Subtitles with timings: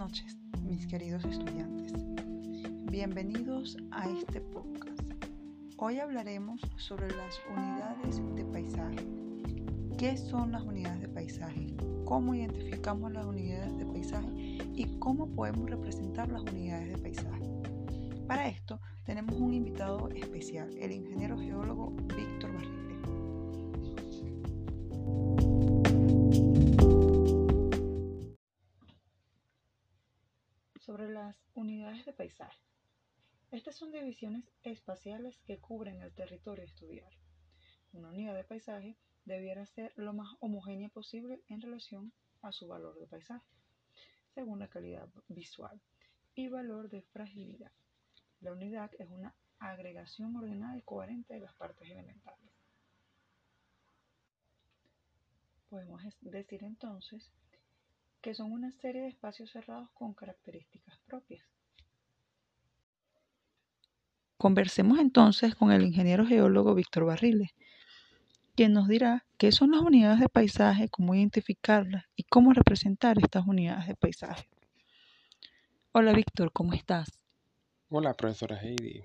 [0.00, 1.92] noches, mis queridos estudiantes.
[2.90, 4.98] Bienvenidos a este podcast.
[5.76, 9.06] Hoy hablaremos sobre las unidades de paisaje.
[9.98, 11.76] ¿Qué son las unidades de paisaje?
[12.06, 14.58] ¿Cómo identificamos las unidades de paisaje?
[14.74, 17.44] ¿Y cómo podemos representar las unidades de paisaje?
[18.26, 22.89] Para esto tenemos un invitado especial, el ingeniero geólogo Víctor Barril.
[31.30, 32.58] Las unidades de paisaje.
[33.52, 37.12] Estas son divisiones espaciales que cubren el territorio a estudiar.
[37.92, 42.12] Una unidad de paisaje debiera ser lo más homogénea posible en relación
[42.42, 43.46] a su valor de paisaje,
[44.34, 45.80] según la calidad visual
[46.34, 47.70] y valor de fragilidad.
[48.40, 52.50] La unidad es una agregación ordenada y coherente de las partes elementales.
[55.68, 57.30] Podemos decir entonces
[58.20, 61.46] que son una serie de espacios cerrados con características propias.
[64.36, 67.50] Conversemos entonces con el ingeniero geólogo Víctor Barriles,
[68.56, 73.46] quien nos dirá qué son las unidades de paisaje, cómo identificarlas y cómo representar estas
[73.46, 74.48] unidades de paisaje.
[75.92, 77.08] Hola Víctor, ¿cómo estás?
[77.88, 79.02] Hola profesora Heidi,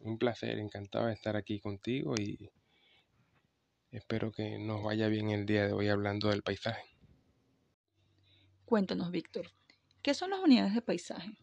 [0.00, 2.50] un placer, encantado de estar aquí contigo y
[3.90, 6.93] espero que nos vaya bien el día de hoy hablando del paisaje.
[8.64, 9.50] Cuéntanos, Víctor,
[10.02, 11.36] ¿qué son las unidades de paisaje?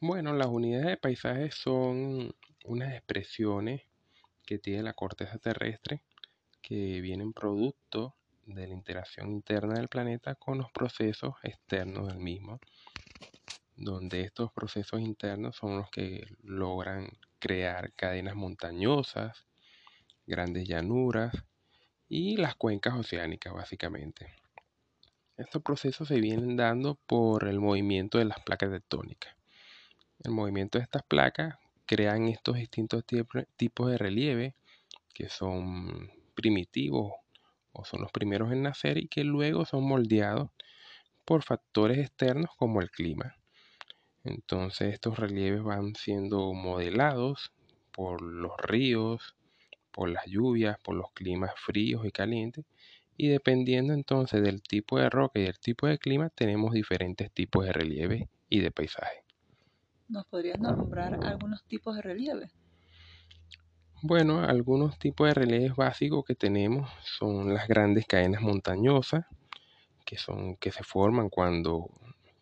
[0.00, 2.34] Bueno, las unidades de paisaje son
[2.64, 3.82] unas expresiones
[4.44, 6.02] que tiene la corteza terrestre
[6.60, 12.58] que vienen producto de la interacción interna del planeta con los procesos externos del mismo,
[13.76, 19.46] donde estos procesos internos son los que logran crear cadenas montañosas,
[20.26, 21.32] grandes llanuras
[22.08, 24.41] y las cuencas oceánicas básicamente.
[25.42, 29.34] Estos procesos se vienen dando por el movimiento de las placas tectónicas.
[30.22, 33.04] El movimiento de estas placas crean estos distintos
[33.56, 34.54] tipos de relieve
[35.12, 37.14] que son primitivos
[37.72, 40.50] o son los primeros en nacer y que luego son moldeados
[41.24, 43.34] por factores externos como el clima.
[44.22, 47.50] Entonces estos relieves van siendo modelados
[47.90, 49.34] por los ríos,
[49.90, 52.64] por las lluvias, por los climas fríos y calientes
[53.16, 57.64] y dependiendo entonces del tipo de roca y del tipo de clima, tenemos diferentes tipos
[57.64, 59.24] de relieve y de paisaje.
[60.08, 62.50] ¿Nos podrías nombrar algunos tipos de relieve?
[64.02, 69.26] Bueno, algunos tipos de relieves básicos que tenemos son las grandes cadenas montañosas,
[70.04, 71.88] que son que se forman cuando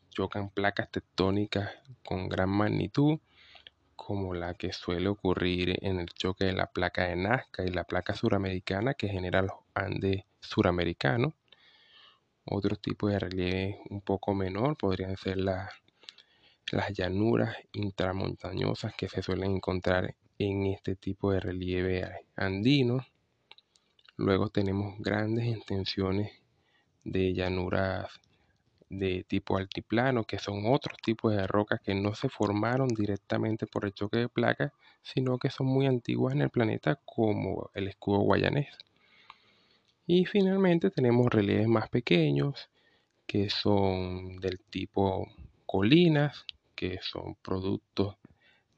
[0.08, 1.70] chocan placas tectónicas
[2.04, 3.18] con gran magnitud,
[3.94, 7.84] como la que suele ocurrir en el choque de la placa de Nazca y la
[7.84, 11.34] placa suramericana que genera los Andes suramericanos.
[12.44, 15.70] Otros tipos de relieve un poco menor podrían ser las
[16.92, 23.04] llanuras intramontañosas que se suelen encontrar en este tipo de relieve andino.
[24.16, 26.32] Luego tenemos grandes extensiones
[27.04, 28.20] de llanuras
[28.88, 33.84] de tipo altiplano, que son otros tipos de rocas que no se formaron directamente por
[33.84, 34.72] el choque de placas,
[35.02, 38.68] sino que son muy antiguas en el planeta, como el escudo guayanés.
[40.12, 42.68] Y finalmente tenemos relieves más pequeños,
[43.28, 45.28] que son del tipo
[45.66, 46.44] colinas,
[46.74, 48.16] que son productos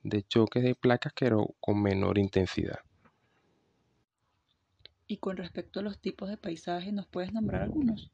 [0.02, 2.80] de choques de placas, pero con menor intensidad.
[5.06, 8.10] Y con respecto a los tipos de paisajes, ¿nos puedes nombrar algunos?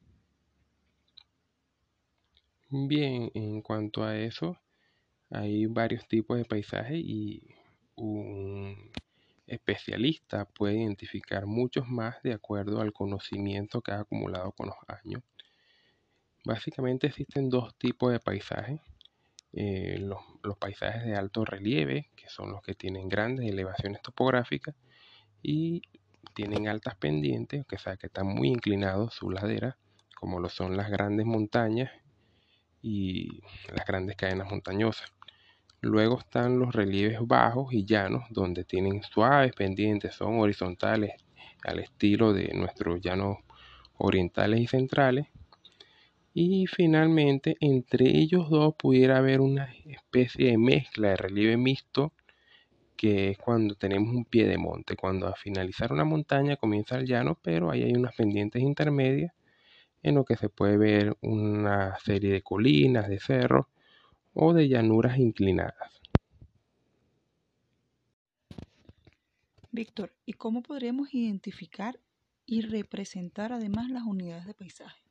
[2.69, 4.57] Bien, en cuanto a eso,
[5.29, 7.53] hay varios tipos de paisajes y
[7.97, 8.77] un
[9.49, 15.23] especialista puede identificar muchos más de acuerdo al conocimiento que ha acumulado con los años.
[16.45, 18.79] Básicamente existen dos tipos de paisajes.
[19.53, 24.75] Eh, los, los, paisajes de alto relieve, que son los que tienen grandes elevaciones topográficas
[25.41, 25.81] y
[26.33, 29.77] tienen altas pendientes, que sea que están muy inclinados su ladera,
[30.15, 31.91] como lo son las grandes montañas
[32.81, 33.41] y
[33.75, 35.11] las grandes cadenas montañosas.
[35.81, 41.11] Luego están los relieves bajos y llanos, donde tienen suaves pendientes, son horizontales
[41.63, 43.37] al estilo de nuestros llanos
[43.97, 45.27] orientales y centrales.
[46.33, 52.11] Y finalmente, entre ellos dos pudiera haber una especie de mezcla de relieve mixto,
[52.97, 54.97] que es cuando tenemos un pie de monte.
[54.97, 59.31] Cuando a finalizar una montaña comienza el llano, pero ahí hay unas pendientes intermedias
[60.03, 63.67] en lo que se puede ver una serie de colinas, de cerros
[64.33, 66.01] o de llanuras inclinadas.
[69.71, 71.99] Víctor, ¿y cómo podremos identificar
[72.45, 75.03] y representar además las unidades de paisaje?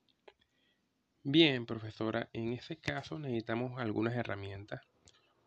[1.22, 4.80] Bien, profesora, en ese caso necesitamos algunas herramientas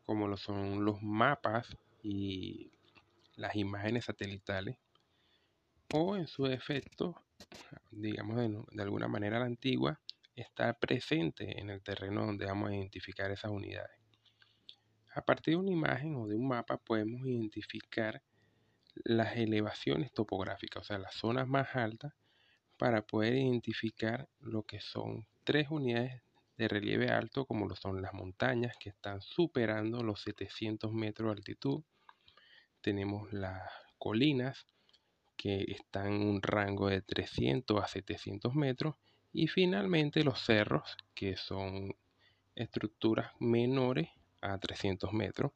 [0.05, 2.71] como lo son los mapas y
[3.35, 4.77] las imágenes satelitales
[5.93, 7.15] o en su efecto,
[7.91, 8.37] digamos
[8.71, 9.99] de, alguna manera la antigua,
[10.35, 13.97] está presente en el terreno donde vamos a identificar esas unidades.
[15.13, 18.21] A partir de una imagen o de un mapa podemos identificar
[19.03, 22.13] las elevaciones topográficas, o sea, las zonas más altas,
[22.77, 26.21] para poder identificar lo que son tres unidades
[26.57, 31.39] de relieve alto, como lo son las montañas, que están superando los 700 metros de
[31.39, 31.83] altitud.
[32.81, 33.61] Tenemos las
[33.97, 34.65] colinas,
[35.37, 38.95] que están en un rango de 300 a 700 metros.
[39.33, 41.95] Y finalmente los cerros, que son
[42.55, 44.09] estructuras menores
[44.41, 45.51] a 300 metros,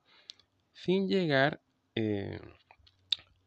[0.74, 1.62] sin llegar
[1.95, 2.39] eh,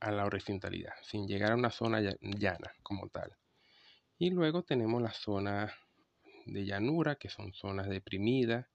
[0.00, 3.36] a la horizontalidad, sin llegar a una zona llana como tal.
[4.18, 5.72] Y luego tenemos las zonas
[6.46, 8.66] de llanura, que son zonas deprimidas,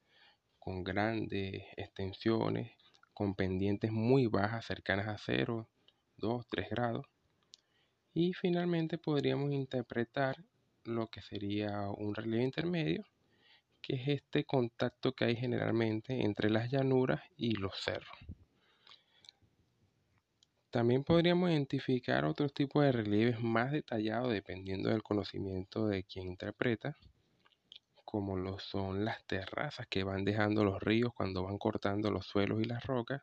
[0.60, 2.72] con grandes extensiones,
[3.14, 5.70] con pendientes muy bajas, cercanas a 0,
[6.18, 7.06] 2, 3 grados.
[8.14, 10.38] Y finalmente podríamos interpretar
[10.85, 13.06] lo que sería un relieve intermedio,
[13.81, 18.18] que es este contacto que hay generalmente entre las llanuras y los cerros.
[20.74, 26.97] También podríamos identificar otros tipos de relieves más detallados dependiendo del conocimiento de quien interpreta,
[28.06, 32.62] como lo son las terrazas que van dejando los ríos cuando van cortando los suelos
[32.62, 33.21] y las rocas.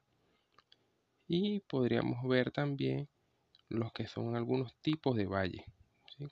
[1.26, 3.08] Y podríamos ver también
[3.68, 5.64] los que son algunos tipos de valles.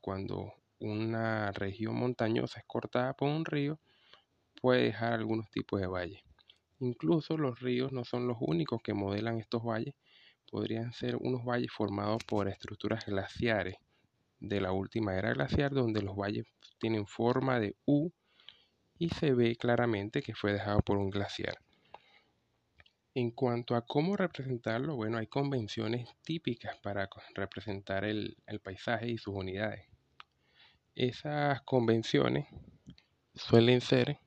[0.01, 3.79] Cuando una región montañosa es cortada por un río,
[4.61, 6.23] puede dejar algunos tipos de valles.
[6.81, 9.95] Incluso los ríos no son los únicos que modelan estos valles,
[10.51, 13.77] podrían ser unos valles formados por estructuras glaciares
[14.41, 16.47] de la última era glaciar, donde los valles
[16.79, 18.11] tienen forma de U
[18.99, 21.59] y se ve claramente que fue dejado por un glaciar.
[23.15, 29.19] En cuanto a cómo representarlo, bueno, hay convenciones típicas para representar el, el paisaje y
[29.19, 29.89] sus unidades.
[30.99, 32.49] Esas convenciones
[33.33, 34.19] suelen ser...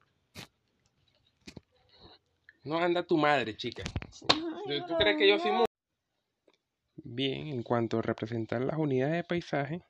[2.64, 3.84] No anda tu madre, chica.
[4.88, 5.66] ¿Tú crees que yo soy muy...
[6.96, 9.84] Bien, en cuanto a representar las unidades de paisaje,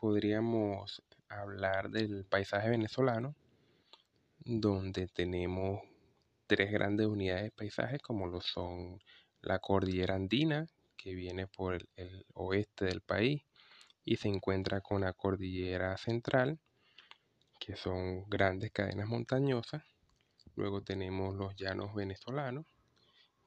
[0.00, 3.34] podríamos hablar del paisaje venezolano,
[4.44, 5.80] donde tenemos
[6.46, 9.02] tres grandes unidades de paisaje, como lo son
[9.40, 13.42] la cordillera andina, que viene por el, el oeste del país
[14.06, 16.58] y se encuentra con la cordillera central,
[17.58, 19.82] que son grandes cadenas montañosas.
[20.54, 22.64] Luego tenemos los llanos venezolanos,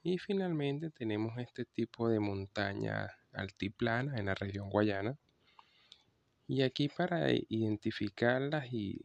[0.02, 5.18] y finalmente tenemos este tipo de montaña altiplana en la región guayana.
[6.46, 9.00] Y aquí para identificarlas y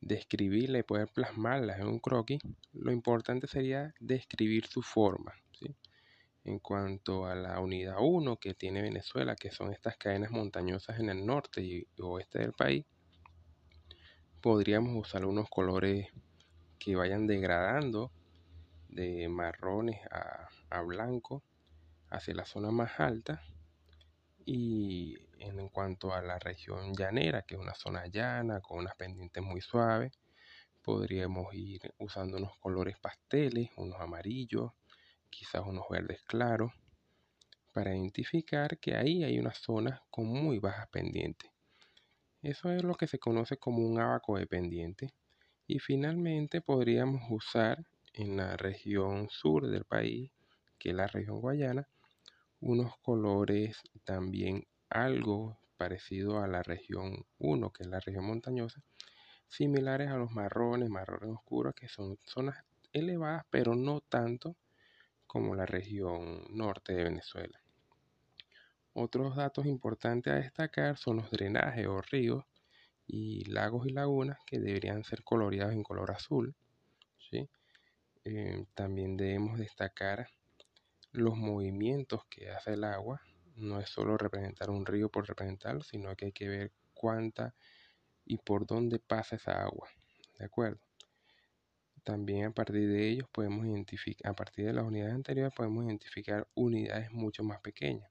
[0.00, 2.40] describirlas y poder plasmarlas en un croquis,
[2.72, 5.34] lo importante sería describir su forma.
[6.48, 11.10] En cuanto a la unidad 1 que tiene Venezuela, que son estas cadenas montañosas en
[11.10, 12.86] el norte y oeste del país,
[14.40, 16.06] podríamos usar unos colores
[16.78, 18.10] que vayan degradando
[18.88, 21.42] de marrones a, a blanco
[22.08, 23.42] hacia la zona más alta
[24.46, 29.42] y en cuanto a la región llanera, que es una zona llana con unas pendientes
[29.42, 30.18] muy suaves,
[30.82, 34.72] podríamos ir usando unos colores pasteles, unos amarillos,
[35.30, 36.72] quizás unos verdes claros,
[37.72, 41.50] para identificar que ahí hay una zona con muy bajas pendientes.
[42.42, 45.14] Eso es lo que se conoce como un abaco de pendiente.
[45.66, 50.30] Y finalmente podríamos usar en la región sur del país,
[50.78, 51.88] que es la región guayana,
[52.60, 58.82] unos colores también algo parecido a la región 1, que es la región montañosa,
[59.46, 64.56] similares a los marrones, marrones oscuros, que son zonas elevadas, pero no tanto
[65.28, 67.60] como la región norte de Venezuela.
[68.94, 72.44] Otros datos importantes a destacar son los drenajes o ríos
[73.06, 76.56] y lagos y lagunas que deberían ser coloreados en color azul.
[77.30, 77.48] ¿sí?
[78.24, 80.28] Eh, también debemos destacar
[81.12, 83.20] los movimientos que hace el agua.
[83.54, 87.54] No es solo representar un río por representarlo, sino que hay que ver cuánta
[88.24, 89.88] y por dónde pasa esa agua.
[90.38, 90.87] ¿De acuerdo?
[92.08, 96.48] También a partir de ellos podemos identificar, a partir de las unidades anteriores podemos identificar
[96.54, 98.10] unidades mucho más pequeñas.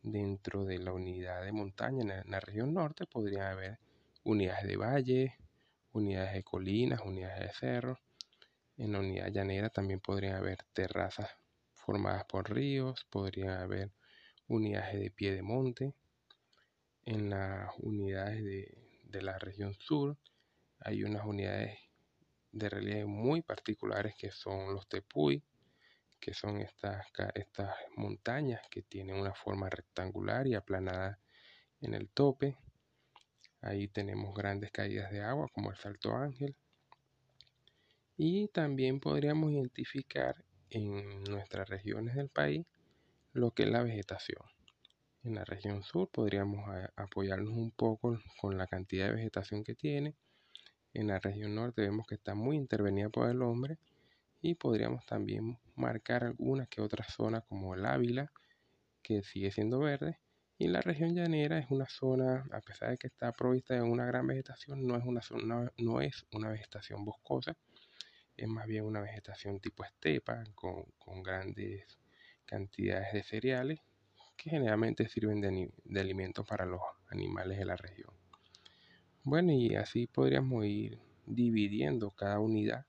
[0.00, 3.78] Dentro de la unidad de montaña en la, región norte podría haber
[4.24, 5.36] unidades de valle,
[5.92, 7.98] unidades de colinas, unidades de cerros
[8.78, 11.28] en la unidad llanera también podría haber terrazas
[11.74, 13.92] formadas por ríos, podría haber
[14.48, 15.92] unidades de pie de monte.
[17.04, 20.16] En las unidades de, la región sur
[20.80, 21.85] hay unas unidades
[22.52, 25.42] de relieve muy particulares que son los tepuy,
[26.20, 31.18] que son estas, estas montañas que tienen una forma rectangular y aplanada
[31.80, 32.56] en el tope.
[33.60, 36.56] Ahí tenemos grandes caídas de agua como el Salto Ángel.
[38.16, 42.66] Y también podríamos identificar en nuestras regiones del país
[43.32, 44.42] lo que es la vegetación.
[45.22, 50.14] En la región sur podríamos apoyarnos un poco con la cantidad de vegetación que tiene.
[50.96, 53.76] En la región norte vemos que está muy intervenida por el hombre
[54.40, 58.32] y podríamos también marcar alguna que otra zona como el Ávila
[59.02, 60.18] que sigue siendo verde
[60.56, 64.06] y la región llanera es una zona a pesar de que está provista de una
[64.06, 67.54] gran vegetación no es una zona, no es una vegetación boscosa
[68.34, 71.84] es más bien una vegetación tipo estepa con, con grandes
[72.46, 73.80] cantidades de cereales
[74.38, 78.25] que generalmente sirven de, de alimento para los animales de la región.
[79.28, 82.86] Bueno, y así podríamos ir dividiendo cada unidad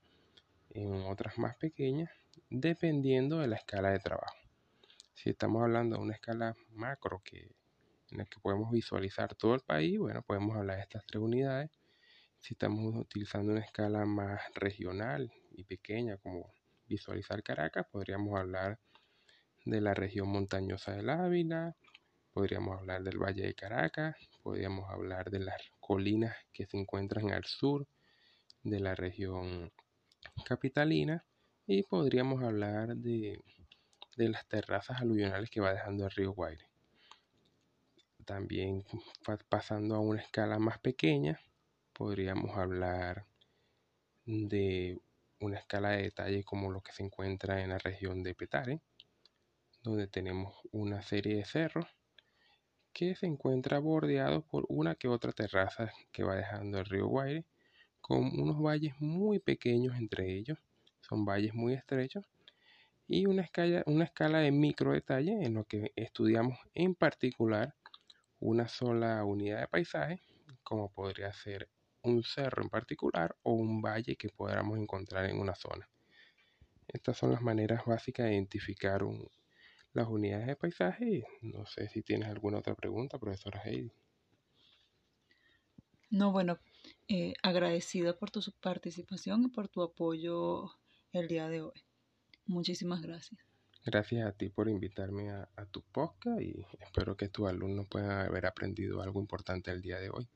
[0.70, 2.10] en otras más pequeñas
[2.48, 4.38] dependiendo de la escala de trabajo.
[5.14, 7.56] Si estamos hablando de una escala macro que,
[8.12, 11.72] en la que podemos visualizar todo el país, bueno, podemos hablar de estas tres unidades.
[12.38, 16.54] Si estamos utilizando una escala más regional y pequeña como
[16.86, 18.78] visualizar Caracas, podríamos hablar
[19.64, 21.74] de la región montañosa del Ávila,
[22.32, 24.14] podríamos hablar del Valle de Caracas,
[24.44, 27.88] podríamos hablar de las colinas que se encuentran al sur
[28.62, 29.72] de la región
[30.44, 31.24] capitalina
[31.66, 33.40] y podríamos hablar de,
[34.14, 36.66] de las terrazas aluvionales que va dejando el río Guaire.
[38.26, 38.84] También
[39.48, 41.40] pasando a una escala más pequeña,
[41.94, 43.24] podríamos hablar
[44.26, 45.00] de
[45.40, 48.82] una escala de detalle como lo que se encuentra en la región de Petare,
[49.82, 51.86] donde tenemos una serie de cerros
[52.98, 57.44] que se encuentra bordeado por una que otra terraza que va dejando el río Guaire,
[58.00, 60.58] con unos valles muy pequeños entre ellos,
[61.00, 62.24] son valles muy estrechos,
[63.06, 67.72] y una escala, una escala de micro detalle en lo que estudiamos en particular
[68.40, 70.20] una sola unidad de paisaje,
[70.64, 71.68] como podría ser
[72.02, 75.88] un cerro en particular o un valle que podamos encontrar en una zona.
[76.88, 79.30] Estas son las maneras básicas de identificar un,
[79.92, 81.24] las unidades de paisaje.
[81.42, 83.92] No sé si tienes alguna otra pregunta, profesora Heidi.
[86.10, 86.58] No, bueno,
[87.08, 90.70] eh, agradecida por tu participación y por tu apoyo
[91.12, 91.84] el día de hoy.
[92.46, 93.40] Muchísimas gracias.
[93.84, 98.26] Gracias a ti por invitarme a, a tu podcast y espero que tus alumnos puedan
[98.26, 100.28] haber aprendido algo importante el día de hoy.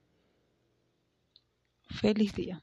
[2.01, 2.63] Feliz día.